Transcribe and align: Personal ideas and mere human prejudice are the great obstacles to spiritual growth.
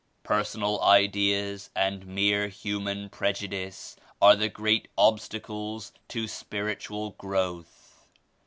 Personal 0.23 0.81
ideas 0.81 1.69
and 1.75 2.07
mere 2.07 2.47
human 2.47 3.07
prejudice 3.07 3.95
are 4.19 4.35
the 4.35 4.49
great 4.49 4.87
obstacles 4.97 5.91
to 6.07 6.27
spiritual 6.27 7.11
growth. 7.19 8.07